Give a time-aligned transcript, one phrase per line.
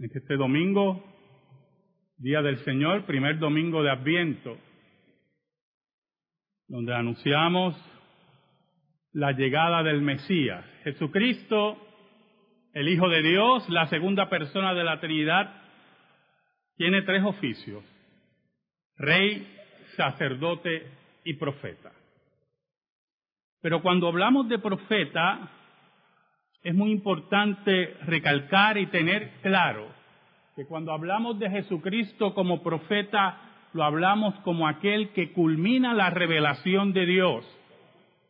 [0.00, 1.04] Este domingo,
[2.16, 4.56] Día del Señor, primer domingo de Adviento,
[6.66, 7.76] donde anunciamos
[9.12, 10.64] la llegada del Mesías.
[10.84, 11.76] Jesucristo,
[12.72, 15.62] el Hijo de Dios, la segunda persona de la Trinidad,
[16.76, 17.84] tiene tres oficios,
[18.96, 19.46] rey,
[19.96, 20.86] sacerdote
[21.24, 21.92] y profeta.
[23.60, 25.50] Pero cuando hablamos de profeta,
[26.62, 29.88] es muy importante recalcar y tener claro
[30.54, 33.38] que cuando hablamos de Jesucristo como profeta,
[33.72, 37.44] lo hablamos como aquel que culmina la revelación de Dios.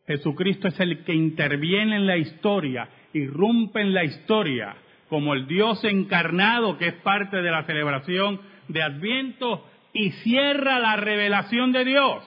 [0.07, 4.75] Jesucristo es el que interviene en la historia, irrumpe en la historia,
[5.09, 10.95] como el Dios encarnado que es parte de la celebración de Adviento y cierra la
[10.95, 12.23] revelación de Dios.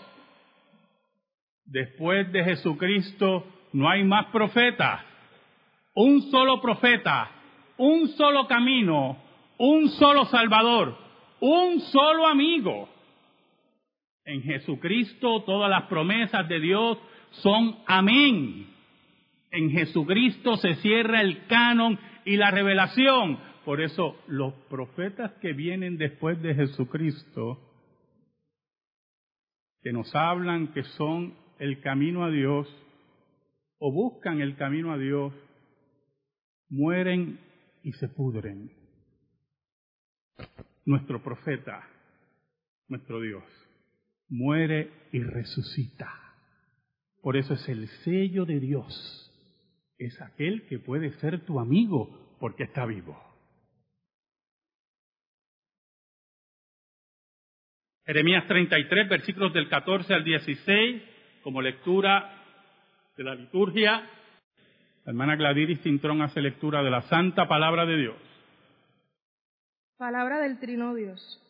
[1.65, 5.01] Después de Jesucristo no hay más profetas
[5.97, 7.31] un solo profeta,
[7.79, 9.19] un solo camino,
[9.59, 10.97] un solo Salvador,
[11.41, 12.89] un solo amigo.
[14.25, 16.99] En Jesucristo todas las promesas de Dios
[17.31, 18.67] son amén.
[19.51, 23.39] En Jesucristo se cierra el canon y la revelación.
[23.65, 27.59] Por eso los profetas que vienen después de Jesucristo,
[29.83, 32.69] que nos hablan que son el camino a Dios
[33.79, 35.33] o buscan el camino a Dios,
[36.69, 37.39] mueren
[37.83, 38.71] y se pudren.
[40.85, 41.89] Nuestro profeta,
[42.89, 43.45] nuestro Dios,
[44.29, 46.13] muere y resucita.
[47.23, 49.23] Por eso es el sello de Dios.
[49.99, 53.21] Es aquel que puede ser tu amigo porque está vivo.
[58.05, 61.03] Jeremías 33, versículos del 14 al 16,
[61.43, 62.33] como lectura
[63.17, 64.09] de la liturgia,
[65.07, 68.17] la hermana Gladiris Cintrón hace lectura de la santa palabra de Dios.
[69.97, 71.41] Palabra del Trino Dios.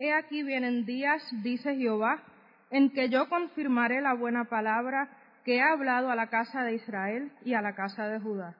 [0.00, 2.24] He aquí vienen días, dice Jehová,
[2.72, 5.08] en que yo confirmaré la buena palabra
[5.44, 8.56] que he hablado a la casa de Israel y a la casa de Judá.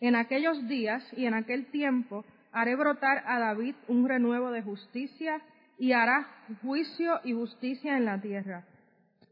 [0.00, 5.40] En aquellos días y en aquel tiempo haré brotar a David un renuevo de justicia
[5.78, 6.26] y hará
[6.62, 8.64] juicio y justicia en la tierra.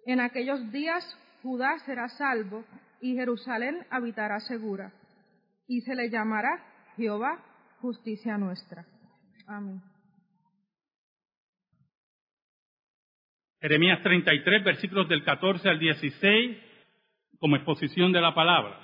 [0.07, 1.05] En aquellos días
[1.43, 2.65] Judá será salvo
[3.05, 4.91] y Jerusalén habitará segura,
[5.69, 6.65] y se le llamará
[6.97, 7.39] Jehová
[7.83, 8.87] justicia nuestra.
[9.47, 9.83] Amén.
[13.61, 16.57] Jeremías 33, versículos del 14 al 16,
[17.39, 18.81] como exposición de la palabra.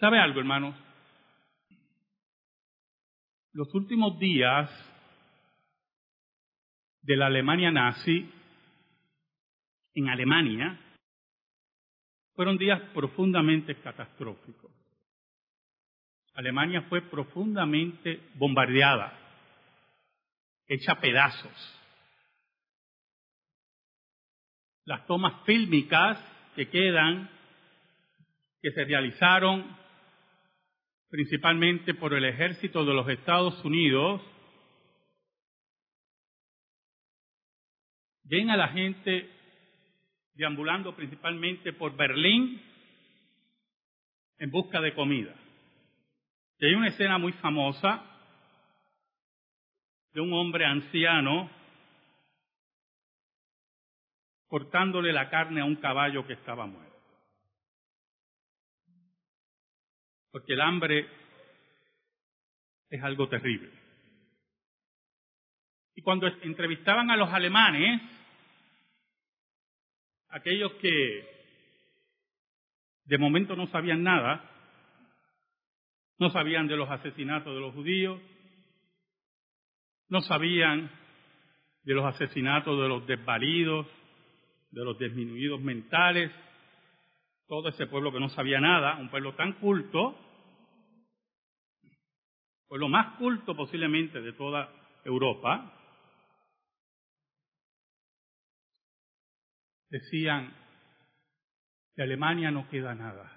[0.00, 0.74] ¿Sabe algo, hermanos?
[3.52, 4.70] Los últimos días
[7.02, 8.32] de la Alemania nazi,
[9.92, 10.80] en Alemania,
[12.34, 14.70] fueron días profundamente catastróficos.
[16.34, 19.12] Alemania fue profundamente bombardeada,
[20.66, 21.80] hecha pedazos.
[24.84, 26.18] Las tomas fílmicas
[26.56, 27.30] que quedan,
[28.60, 29.76] que se realizaron
[31.10, 34.22] principalmente por el ejército de los Estados Unidos,
[38.24, 39.30] ven a la gente
[40.34, 42.60] deambulando principalmente por Berlín
[44.38, 45.34] en busca de comida.
[46.58, 48.02] Y hay una escena muy famosa
[50.12, 51.50] de un hombre anciano
[54.46, 56.92] cortándole la carne a un caballo que estaba muerto.
[60.30, 61.08] Porque el hambre
[62.90, 63.70] es algo terrible.
[65.94, 68.02] Y cuando entrevistaban a los alemanes,
[70.32, 71.28] aquellos que
[73.04, 74.48] de momento no sabían nada,
[76.18, 78.20] no sabían de los asesinatos de los judíos,
[80.08, 80.90] no sabían
[81.84, 83.86] de los asesinatos de los desvalidos,
[84.70, 86.32] de los disminuidos mentales,
[87.46, 90.16] todo ese pueblo que no sabía nada, un pueblo tan culto,
[92.68, 94.72] pueblo más culto posiblemente de toda
[95.04, 95.81] Europa,
[99.92, 100.50] decían,
[101.94, 103.30] de Alemania no queda nada.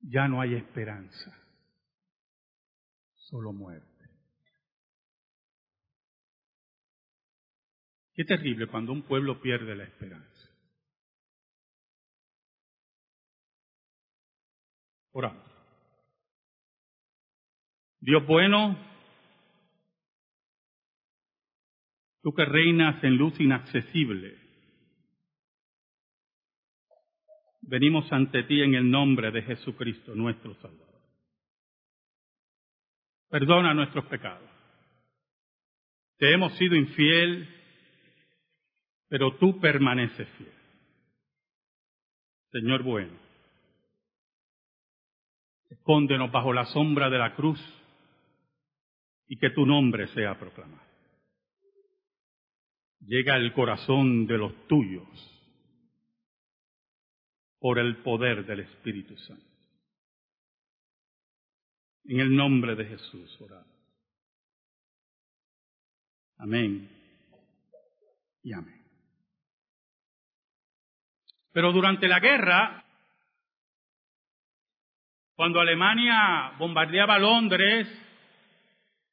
[0.00, 1.36] Ya no hay esperanza,
[3.14, 3.86] solo muerte.
[8.14, 10.48] Qué terrible cuando un pueblo pierde la esperanza.
[15.12, 15.52] Oramos.
[18.00, 18.91] Dios bueno,
[22.22, 24.38] tú que reinas en luz inaccesible,
[27.62, 31.00] venimos ante ti en el nombre de Jesucristo, nuestro Salvador.
[33.28, 34.50] Perdona nuestros pecados.
[36.18, 37.48] Te hemos sido infiel,
[39.08, 40.52] pero tú permaneces fiel.
[42.50, 43.12] Señor bueno,
[45.70, 47.60] escóndenos bajo la sombra de la cruz
[49.26, 50.91] y que tu nombre sea proclamado.
[53.06, 55.08] Llega al corazón de los tuyos
[57.58, 59.44] por el poder del Espíritu Santo.
[62.04, 63.66] En el nombre de Jesús oramos.
[66.38, 66.90] Amén
[68.42, 68.82] y amén.
[71.52, 72.84] Pero durante la guerra,
[75.36, 77.86] cuando Alemania bombardeaba Londres,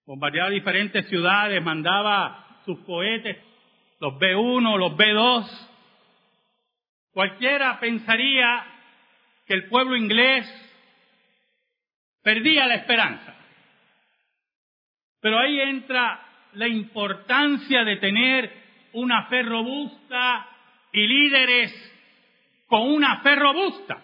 [0.05, 3.37] bombardeaba diferentes ciudades, mandaba sus cohetes,
[3.99, 5.67] los B1, los B2,
[7.11, 8.65] cualquiera pensaría
[9.45, 10.47] que el pueblo inglés
[12.23, 13.35] perdía la esperanza.
[15.21, 18.53] Pero ahí entra la importancia de tener
[18.93, 20.47] una fe robusta
[20.93, 21.73] y líderes
[22.67, 24.01] con una fe robusta.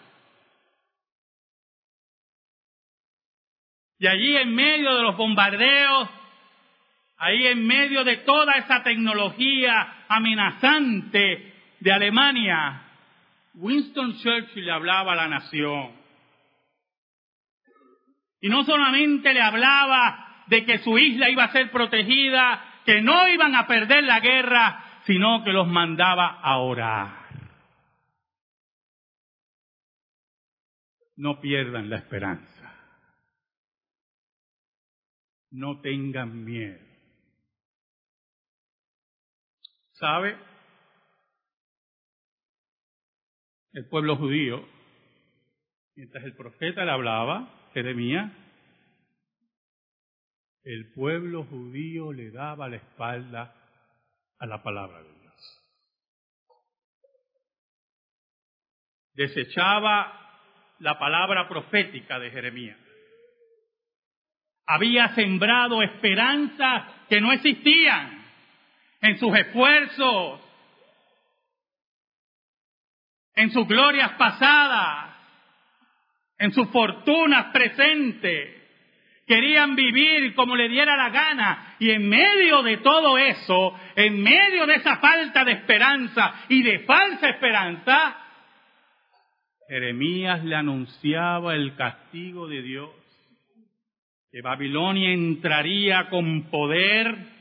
[3.98, 6.10] Y allí en medio de los bombardeos,
[7.18, 12.82] ahí en medio de toda esa tecnología amenazante de Alemania,
[13.54, 15.92] Winston Churchill le hablaba a la nación.
[18.40, 23.26] Y no solamente le hablaba de que su isla iba a ser protegida, que no
[23.28, 27.26] iban a perder la guerra, sino que los mandaba a orar.
[31.16, 32.74] No pierdan la esperanza.
[35.50, 36.85] No tengan miedo.
[39.98, 40.36] ¿Sabe?
[43.72, 44.66] El pueblo judío,
[45.94, 48.30] mientras el profeta le hablaba, Jeremías,
[50.64, 53.54] el pueblo judío le daba la espalda
[54.38, 55.66] a la palabra de Dios.
[59.14, 62.78] Desechaba la palabra profética de Jeremías.
[64.66, 68.15] Había sembrado esperanzas que no existían
[69.00, 70.40] en sus esfuerzos,
[73.34, 75.14] en sus glorias pasadas,
[76.38, 78.54] en sus fortunas presentes.
[79.26, 84.66] Querían vivir como le diera la gana y en medio de todo eso, en medio
[84.66, 88.22] de esa falta de esperanza y de falsa esperanza,
[89.68, 92.90] Jeremías le anunciaba el castigo de Dios,
[94.30, 97.35] que Babilonia entraría con poder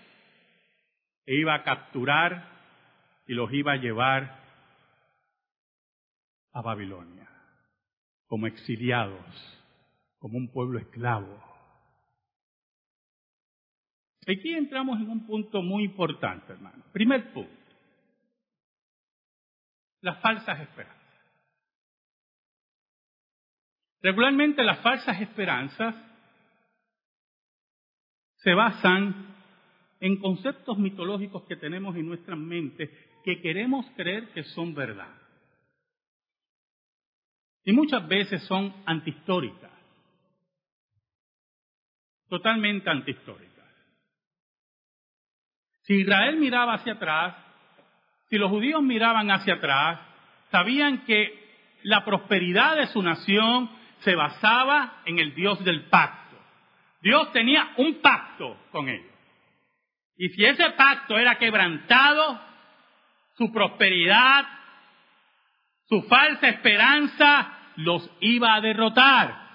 [1.26, 2.50] e iba a capturar
[3.28, 4.40] y los iba a llevar
[6.54, 7.28] a Babilonia
[8.28, 9.26] como exiliados,
[10.20, 11.44] como un pueblo esclavo.
[14.28, 16.84] Aquí entramos en un punto muy importante, hermano.
[16.92, 17.52] Primer punto,
[20.02, 21.06] las falsas esperanzas.
[24.02, 25.96] Regularmente las falsas esperanzas
[28.38, 29.35] se basan
[30.00, 32.90] en conceptos mitológicos que tenemos en nuestras mentes
[33.24, 35.14] que queremos creer que son verdad.
[37.64, 39.72] Y muchas veces son antihistóricas,
[42.30, 43.66] totalmente antihistóricas.
[45.84, 47.36] Si Israel miraba hacia atrás,
[48.30, 50.00] si los judíos miraban hacia atrás,
[50.52, 51.46] sabían que
[51.84, 53.70] la prosperidad de su nación
[54.00, 56.38] se basaba en el Dios del pacto.
[57.02, 59.15] Dios tenía un pacto con ellos.
[60.18, 62.40] Y si ese pacto era quebrantado,
[63.38, 64.46] su prosperidad,
[65.88, 69.46] su falsa esperanza los iba a derrotar.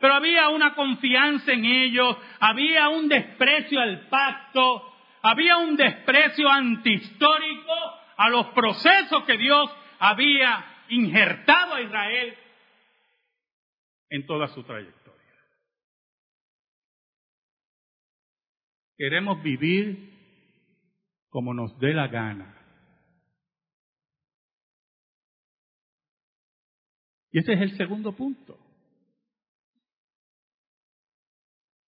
[0.00, 4.92] Pero había una confianza en ellos, había un desprecio al pacto,
[5.22, 7.72] había un desprecio antihistórico
[8.16, 12.36] a los procesos que Dios había injertado a Israel
[14.10, 15.01] en toda su trayectoria.
[19.02, 20.12] Queremos vivir
[21.28, 22.54] como nos dé la gana.
[27.32, 28.56] Y ese es el segundo punto.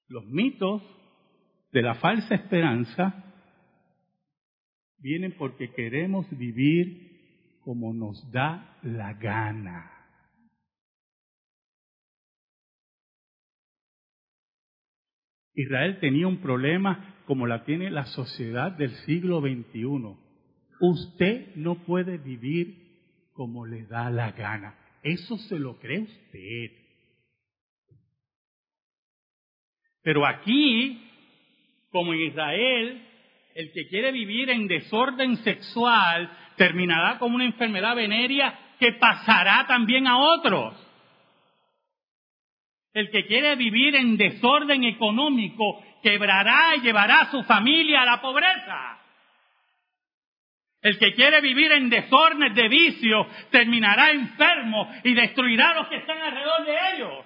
[0.09, 0.83] Los mitos
[1.71, 3.33] de la falsa esperanza
[4.99, 9.94] vienen porque queremos vivir como nos da la gana.
[15.55, 20.17] Israel tenía un problema como la tiene la sociedad del siglo XXI.
[20.81, 22.85] Usted no puede vivir
[23.33, 24.75] como le da la gana.
[25.03, 26.85] Eso se lo cree usted.
[30.03, 31.01] Pero aquí,
[31.91, 33.03] como en Israel,
[33.55, 40.07] el que quiere vivir en desorden sexual terminará con una enfermedad venérea que pasará también
[40.07, 40.75] a otros.
[42.95, 48.21] El que quiere vivir en desorden económico quebrará y llevará a su familia a la
[48.23, 49.01] pobreza.
[50.81, 55.97] El que quiere vivir en desórdenes de vicio terminará enfermo y destruirá a los que
[55.97, 57.25] están alrededor de ellos.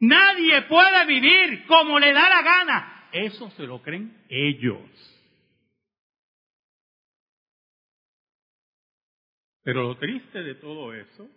[0.00, 3.08] Nadie puede vivir como le da la gana.
[3.12, 4.82] Eso se lo creen ellos.
[9.62, 11.28] Pero lo triste de todo eso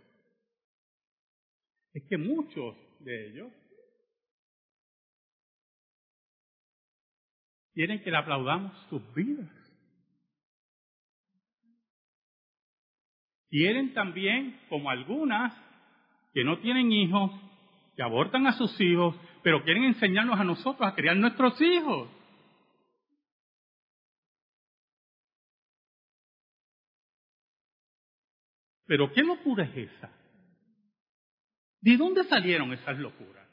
[1.93, 3.51] es que muchos de ellos
[7.79, 9.49] quieren que le aplaudamos sus vidas.
[13.49, 15.53] Quieren también, como algunas,
[16.33, 17.31] que no tienen hijos,
[17.95, 22.09] que abortan a sus hijos, pero quieren enseñarnos a nosotros a criar nuestros hijos.
[28.87, 30.18] Pero ¿qué locura es esa?
[31.81, 33.47] ¿De dónde salieron esas locuras?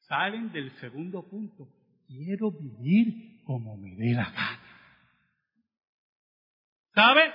[0.00, 1.68] Salen del segundo punto.
[2.06, 4.60] Quiero vivir como me dé la gana.
[6.94, 7.32] ¿Sabe?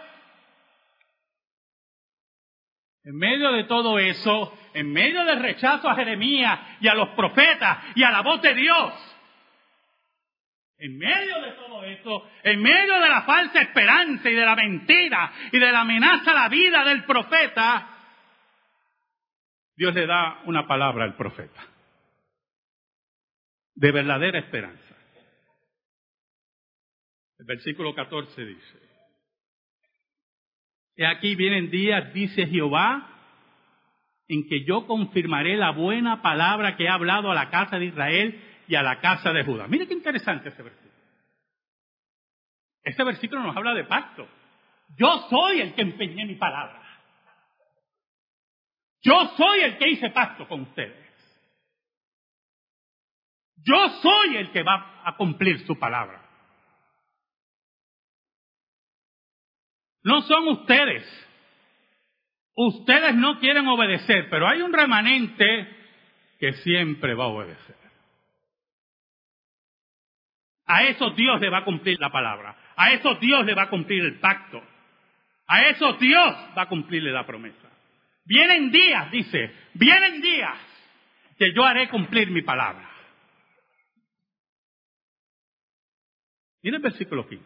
[3.03, 7.77] En medio de todo eso, en medio del rechazo a Jeremías y a los profetas
[7.95, 8.93] y a la voz de Dios,
[10.77, 15.31] en medio de todo eso, en medio de la falsa esperanza y de la mentira
[15.51, 17.96] y de la amenaza a la vida del profeta,
[19.77, 21.65] Dios le da una palabra al profeta
[23.75, 24.95] de verdadera esperanza.
[27.37, 28.79] El versículo 14 dice,
[30.95, 33.07] y aquí vienen días, dice Jehová,
[34.27, 38.41] en que yo confirmaré la buena palabra que he hablado a la casa de Israel
[38.67, 39.67] y a la casa de Judá.
[39.67, 40.91] Mire qué interesante ese versículo.
[42.83, 44.27] Este versículo nos habla de pacto.
[44.97, 46.81] Yo soy el que empeñé mi palabra.
[49.07, 51.07] Yo soy el que hice pacto con ustedes.
[53.63, 56.21] Yo soy el que va a cumplir su palabra.
[60.03, 61.05] No son ustedes.
[62.53, 65.73] Ustedes no quieren obedecer, pero hay un remanente
[66.37, 67.77] que siempre va a obedecer.
[70.65, 72.57] A eso Dios le va a cumplir la palabra.
[72.75, 74.61] A eso Dios le va a cumplir el pacto.
[75.47, 77.66] A eso Dios va a cumplirle la promesa.
[78.27, 80.59] Vienen días, dice, vienen días
[81.37, 82.91] que yo haré cumplir mi palabra.
[86.61, 87.45] Mira el versículo 15.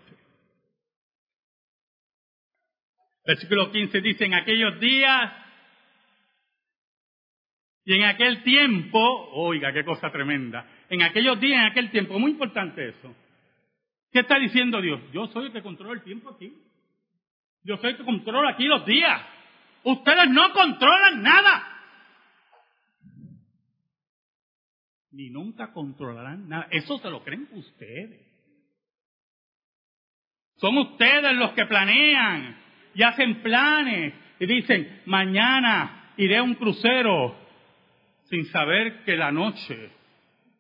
[3.28, 5.32] Versículo 15 dice, en aquellos días
[7.86, 9.00] y en aquel tiempo,
[9.34, 13.16] oiga, qué cosa tremenda, en aquellos días, en aquel tiempo, muy importante eso.
[14.12, 15.00] ¿Qué está diciendo Dios?
[15.14, 16.52] Yo soy el que controla el tiempo aquí.
[17.64, 19.22] Yo soy el que controla aquí los días.
[19.84, 21.68] Ustedes no controlan nada.
[25.12, 26.68] Ni nunca controlarán nada.
[26.72, 28.32] Eso se lo creen ustedes.
[30.56, 32.56] Son ustedes los que planean
[32.94, 37.36] y hacen planes y dicen, mañana iré a un crucero
[38.26, 39.92] sin saber que la noche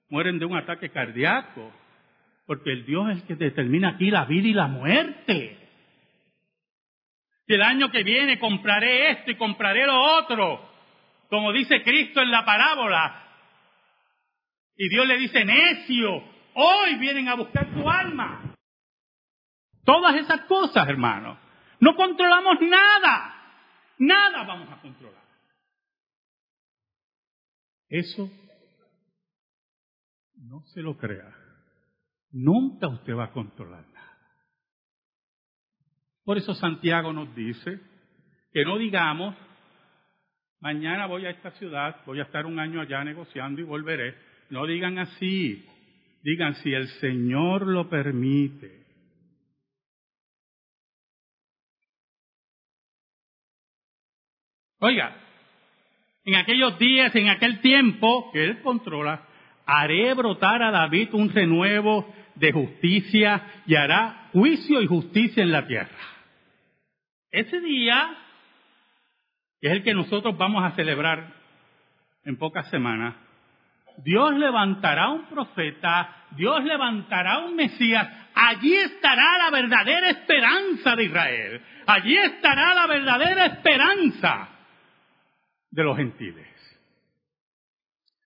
[0.09, 1.71] mueren de un ataque cardíaco,
[2.45, 5.60] porque el Dios es el que determina aquí la vida y la muerte.
[7.55, 10.69] El año que viene compraré esto y compraré lo otro,
[11.29, 13.27] como dice Cristo en la parábola.
[14.77, 18.55] Y Dios le dice, necio, hoy vienen a buscar tu alma.
[19.83, 21.37] Todas esas cosas, hermanos.
[21.79, 23.35] No controlamos nada.
[23.97, 25.21] Nada vamos a controlar.
[27.89, 28.31] Eso
[30.37, 31.35] no se lo crea.
[32.31, 34.00] Nunca usted va a controlar nada.
[36.31, 37.77] Por eso Santiago nos dice
[38.53, 39.35] que no digamos,
[40.61, 44.15] mañana voy a esta ciudad, voy a estar un año allá negociando y volveré.
[44.49, 45.67] No digan así.
[46.23, 48.85] Digan si el Señor lo permite.
[54.79, 55.13] Oiga,
[56.23, 59.27] en aquellos días, en aquel tiempo que Él controla,
[59.65, 65.67] haré brotar a David un renuevo de justicia y hará juicio y justicia en la
[65.67, 66.10] tierra.
[67.31, 68.17] Ese día,
[69.61, 71.33] es el que nosotros vamos a celebrar
[72.25, 73.15] en pocas semanas,
[74.03, 81.61] Dios levantará un profeta, Dios levantará un Mesías, allí estará la verdadera esperanza de Israel,
[81.87, 84.49] allí estará la verdadera esperanza
[85.69, 86.47] de los gentiles.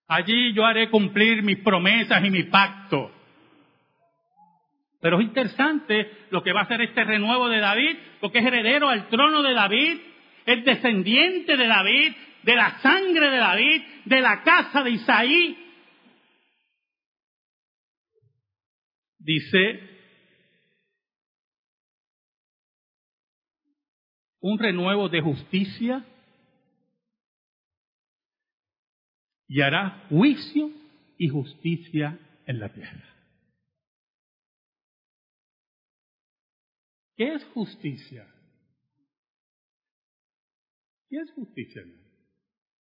[0.08, 3.12] Allí yo haré cumplir mis promesas y mi pacto.
[5.02, 8.90] Pero es interesante lo que va a hacer este renuevo de David, porque es heredero
[8.90, 9.98] al trono de David,
[10.46, 15.58] es descendiente de David, de la sangre de David, de la casa de Isaí.
[19.20, 19.96] Dice,
[24.40, 26.06] un renuevo de justicia
[29.48, 30.70] y hará juicio
[31.18, 33.15] y justicia en la tierra.
[37.16, 38.28] ¿Qué es justicia?
[41.10, 41.84] ¿Qué es justicia?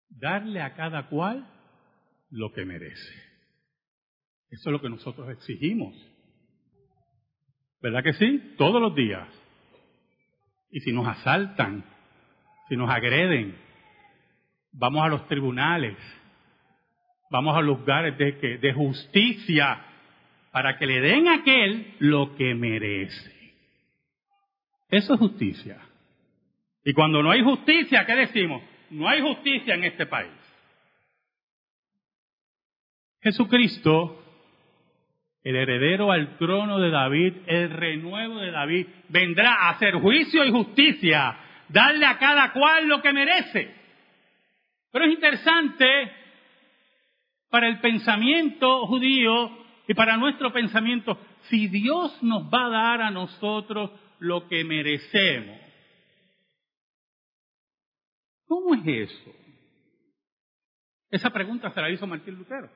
[0.08, 1.48] Darle a cada cual
[2.30, 3.14] lo que merece.
[4.50, 5.94] Eso es lo que nosotros exigimos.
[7.80, 8.54] ¿Verdad que sí?
[8.56, 9.28] Todos los días.
[10.70, 11.84] Y si nos asaltan,
[12.68, 13.56] si nos agreden,
[14.72, 15.96] vamos a los tribunales,
[17.30, 19.84] vamos a lugares de, de justicia
[20.52, 23.39] para que le den a aquel lo que merece.
[24.90, 25.78] Eso es justicia.
[26.84, 28.62] Y cuando no hay justicia, ¿qué decimos?
[28.90, 30.32] No hay justicia en este país.
[33.22, 34.22] Jesucristo,
[35.44, 40.50] el heredero al trono de David, el renuevo de David, vendrá a hacer juicio y
[40.50, 41.36] justicia,
[41.68, 43.74] darle a cada cual lo que merece.
[44.90, 46.12] Pero es interesante
[47.50, 49.50] para el pensamiento judío
[49.86, 51.18] y para nuestro pensamiento,
[51.48, 55.58] si Dios nos va a dar a nosotros lo que merecemos.
[58.44, 59.34] ¿Cómo es eso?
[61.10, 62.70] Esa pregunta se la hizo Martín Lutero.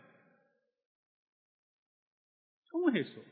[2.70, 3.22] ¿Cómo es eso?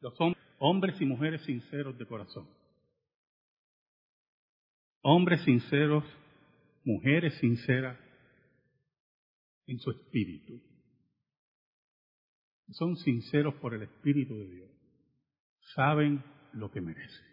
[0.00, 0.14] Los
[0.58, 2.48] hombres y mujeres sinceros de corazón.
[5.02, 6.04] Hombres sinceros,
[6.84, 7.98] mujeres sinceras
[9.66, 10.60] en su espíritu.
[12.72, 14.69] Son sinceros por el Espíritu de Dios
[15.74, 17.26] saben lo que merecen.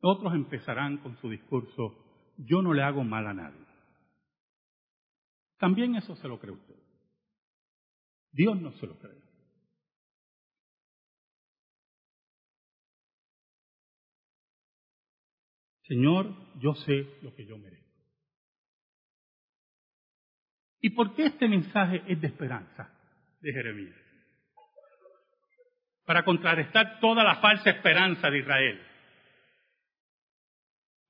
[0.00, 3.66] Otros empezarán con su discurso, yo no le hago mal a nadie.
[5.58, 6.76] También eso se lo cree usted.
[8.32, 9.26] Dios no se lo cree.
[15.88, 17.86] Señor, yo sé lo que yo merezco.
[20.80, 22.90] ¿Y por qué este mensaje es de esperanza
[23.40, 24.05] de Jeremías?
[26.06, 28.80] Para contrarrestar toda la falsa esperanza de Israel,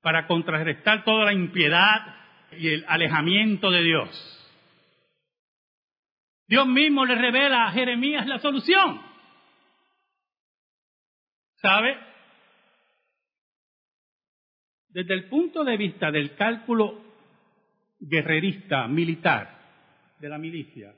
[0.01, 2.15] para contrarrestar toda la impiedad
[2.51, 4.33] y el alejamiento de Dios.
[6.47, 9.01] Dios mismo le revela a Jeremías la solución.
[11.57, 11.97] ¿Sabe?
[14.89, 17.03] Desde el punto de vista del cálculo
[17.99, 19.57] guerrerista, militar,
[20.19, 20.93] de la milicia,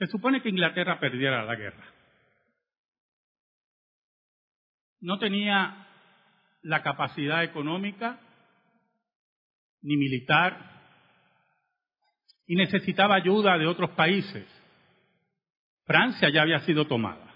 [0.00, 1.84] se supone que Inglaterra perdiera la guerra.
[5.00, 5.86] No tenía
[6.62, 8.18] la capacidad económica
[9.82, 10.58] ni militar
[12.46, 14.46] y necesitaba ayuda de otros países.
[15.84, 17.34] Francia ya había sido tomada.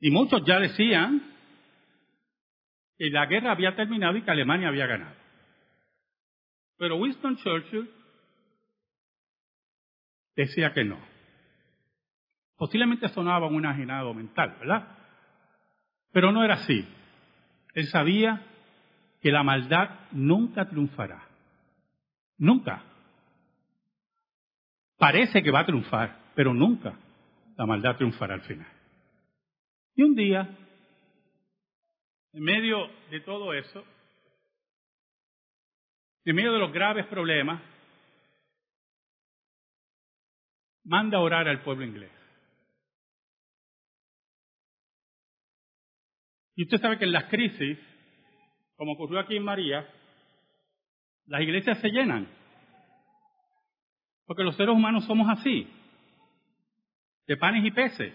[0.00, 1.32] Y muchos ya decían
[2.96, 5.14] que la guerra había terminado y que Alemania había ganado.
[6.76, 7.97] Pero Winston Churchill
[10.42, 10.98] decía que no.
[12.56, 14.96] Posiblemente sonaba un enajenado mental, ¿verdad?
[16.12, 16.86] Pero no era así.
[17.74, 18.46] Él sabía
[19.20, 21.22] que la maldad nunca triunfará.
[22.38, 22.84] Nunca.
[24.96, 26.94] Parece que va a triunfar, pero nunca
[27.56, 28.68] la maldad triunfará al final.
[29.96, 30.56] Y un día,
[32.32, 33.84] en medio de todo eso,
[36.24, 37.60] en medio de los graves problemas,
[40.88, 42.10] manda a orar al pueblo inglés.
[46.56, 47.78] Y usted sabe que en las crisis,
[48.76, 49.86] como ocurrió aquí en María,
[51.26, 52.26] las iglesias se llenan.
[54.26, 55.68] Porque los seres humanos somos así,
[57.26, 58.14] de panes y peces.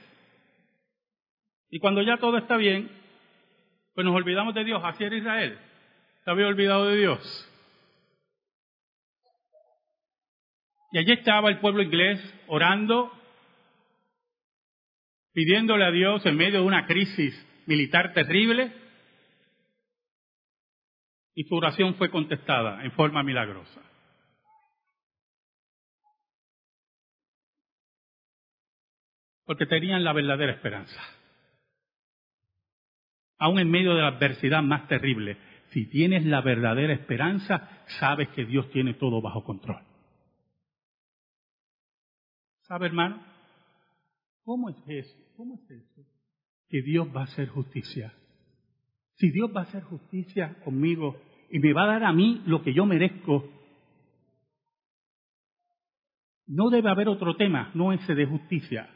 [1.70, 2.90] Y cuando ya todo está bien,
[3.94, 4.82] pues nos olvidamos de Dios.
[4.84, 5.60] Así era Israel.
[6.24, 7.53] Se había olvidado de Dios.
[10.94, 13.12] Y allí estaba el pueblo inglés orando,
[15.34, 17.34] pidiéndole a Dios en medio de una crisis
[17.66, 18.72] militar terrible,
[21.34, 23.82] y su oración fue contestada en forma milagrosa.
[29.46, 31.02] Porque tenían la verdadera esperanza.
[33.40, 35.38] Aún en medio de la adversidad más terrible,
[35.72, 39.93] Si tienes la verdadera esperanza, sabes que Dios tiene todo bajo control.
[42.64, 43.22] ¿Sabe, hermano?
[44.44, 45.18] ¿Cómo es eso?
[45.36, 46.02] ¿Cómo es eso?
[46.70, 48.14] Que Dios va a hacer justicia.
[49.16, 52.64] Si Dios va a hacer justicia conmigo y me va a dar a mí lo
[52.64, 53.50] que yo merezco,
[56.48, 58.90] no debe haber otro tema, no ese de justicia.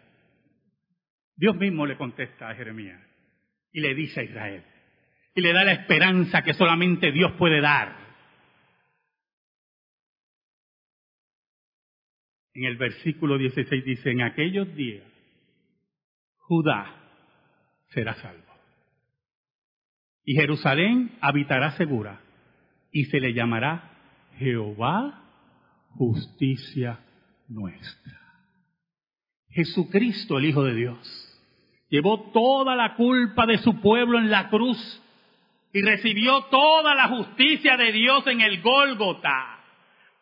[1.36, 3.02] Dios mismo le contesta a Jeremías
[3.72, 4.64] y le dice a Israel,
[5.36, 8.07] y le da la esperanza que solamente Dios puede dar.
[12.58, 15.04] En el versículo 16 dice, en aquellos días
[16.38, 16.92] Judá
[17.90, 18.52] será salvo.
[20.26, 22.20] Y Jerusalén habitará segura
[22.92, 23.92] y se le llamará
[24.40, 25.22] Jehová
[25.90, 27.00] justicia
[27.48, 28.20] nuestra.
[29.52, 31.40] Jesucristo, el Hijo de Dios,
[31.90, 34.80] llevó toda la culpa de su pueblo en la cruz
[35.74, 39.60] y recibió toda la justicia de Dios en el Gólgota,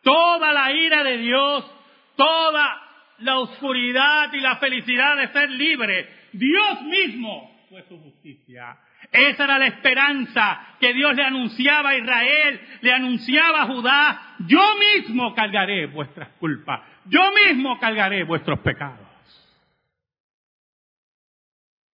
[0.03, 1.74] toda la ira de Dios,
[2.15, 2.81] toda
[3.19, 6.09] la oscuridad y la felicidad de ser libre.
[6.33, 8.77] Dios mismo fue su justicia.
[9.11, 14.35] Esa era la esperanza que Dios le anunciaba a Israel, le anunciaba a Judá.
[14.47, 14.61] Yo
[14.95, 19.05] mismo cargaré vuestras culpas, yo mismo cargaré vuestros pecados.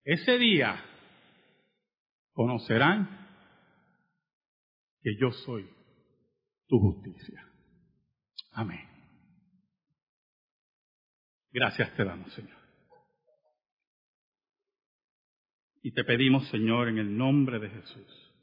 [0.03, 0.83] Ese día
[2.33, 3.21] conocerán
[5.03, 5.69] que yo soy
[6.67, 7.45] tu justicia.
[8.53, 8.90] Amén.
[11.51, 12.57] Gracias te damos, Señor.
[15.83, 18.33] Y te pedimos, Señor, en el nombre de Jesús,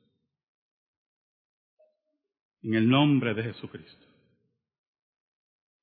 [2.62, 4.06] en el nombre de Jesucristo,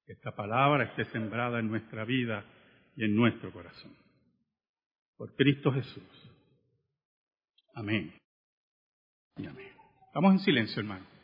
[0.05, 2.45] que esta palabra esté sembrada en nuestra vida
[2.95, 3.95] y en nuestro corazón.
[5.17, 6.31] Por Cristo Jesús.
[7.73, 8.13] Amén.
[9.37, 9.71] Y amén.
[10.07, 11.14] Estamos en silencio, hermano.